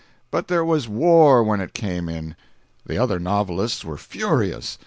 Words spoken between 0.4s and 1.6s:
there was war